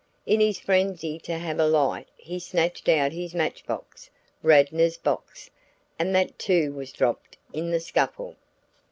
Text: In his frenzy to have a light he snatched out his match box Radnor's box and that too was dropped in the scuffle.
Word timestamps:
In 0.25 0.39
his 0.39 0.57
frenzy 0.59 1.19
to 1.19 1.37
have 1.37 1.59
a 1.59 1.67
light 1.67 2.07
he 2.17 2.39
snatched 2.39 2.89
out 2.89 3.11
his 3.11 3.35
match 3.35 3.63
box 3.67 4.09
Radnor's 4.41 4.97
box 4.97 5.51
and 5.99 6.15
that 6.15 6.39
too 6.39 6.73
was 6.73 6.91
dropped 6.91 7.37
in 7.53 7.69
the 7.69 7.79
scuffle. 7.79 8.35